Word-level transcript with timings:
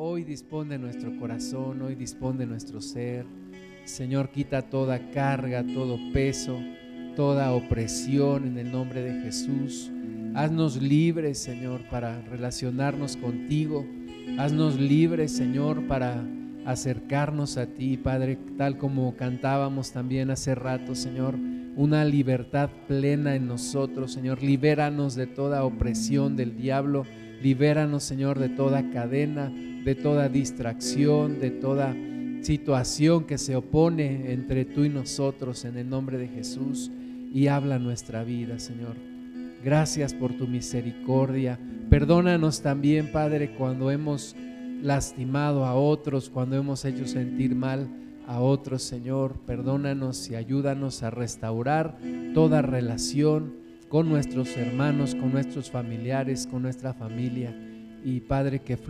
hoy 0.00 0.22
dispone 0.22 0.74
de 0.74 0.78
nuestro 0.78 1.18
corazón, 1.18 1.82
hoy 1.82 1.96
dispone 1.96 2.38
de 2.38 2.46
nuestro 2.46 2.80
ser. 2.80 3.26
Señor, 3.82 4.30
quita 4.30 4.62
toda 4.62 5.10
carga, 5.10 5.64
todo 5.74 5.98
peso, 6.12 6.60
toda 7.16 7.52
opresión 7.52 8.46
en 8.46 8.58
el 8.58 8.70
nombre 8.70 9.02
de 9.02 9.22
Jesús. 9.22 9.90
Haznos 10.36 10.80
libres, 10.80 11.40
Señor, 11.40 11.80
para 11.90 12.22
relacionarnos 12.22 13.16
contigo. 13.16 13.84
Haznos 14.38 14.78
libres, 14.78 15.32
Señor, 15.32 15.88
para 15.88 16.24
acercarnos 16.64 17.56
a 17.56 17.66
ti, 17.66 17.96
Padre, 17.96 18.38
tal 18.56 18.78
como 18.78 19.16
cantábamos 19.16 19.90
también 19.90 20.30
hace 20.30 20.54
rato, 20.54 20.94
Señor. 20.94 21.34
Una 21.74 22.04
libertad 22.04 22.70
plena 22.86 23.34
en 23.34 23.48
nosotros, 23.48 24.12
Señor. 24.12 24.44
Libéranos 24.44 25.16
de 25.16 25.26
toda 25.26 25.64
opresión 25.64 26.36
del 26.36 26.56
diablo. 26.56 27.04
Libéranos, 27.42 28.04
Señor, 28.04 28.38
de 28.38 28.48
toda 28.48 28.90
cadena, 28.90 29.52
de 29.88 29.94
toda 29.94 30.28
distracción, 30.28 31.40
de 31.40 31.50
toda 31.50 31.96
situación 32.42 33.24
que 33.24 33.38
se 33.38 33.56
opone 33.56 34.34
entre 34.34 34.66
tú 34.66 34.84
y 34.84 34.90
nosotros 34.90 35.64
en 35.64 35.78
el 35.78 35.88
nombre 35.88 36.18
de 36.18 36.28
Jesús. 36.28 36.90
Y 37.32 37.46
habla 37.46 37.78
nuestra 37.78 38.22
vida, 38.22 38.58
Señor. 38.58 38.96
Gracias 39.64 40.12
por 40.12 40.34
tu 40.34 40.46
misericordia. 40.46 41.58
Perdónanos 41.88 42.60
también, 42.60 43.12
Padre, 43.12 43.54
cuando 43.54 43.90
hemos 43.90 44.36
lastimado 44.82 45.64
a 45.64 45.74
otros, 45.74 46.28
cuando 46.28 46.56
hemos 46.56 46.84
hecho 46.84 47.06
sentir 47.06 47.54
mal 47.54 47.88
a 48.26 48.42
otros, 48.42 48.82
Señor. 48.82 49.40
Perdónanos 49.46 50.28
y 50.28 50.34
ayúdanos 50.34 51.02
a 51.02 51.08
restaurar 51.08 51.96
toda 52.34 52.60
relación 52.60 53.54
con 53.88 54.10
nuestros 54.10 54.54
hermanos, 54.58 55.14
con 55.14 55.32
nuestros 55.32 55.70
familiares, 55.70 56.46
con 56.46 56.60
nuestra 56.60 56.92
familia. 56.92 57.56
Y 58.04 58.20
Padre, 58.20 58.60
que 58.60 58.76
fluya 58.76 58.88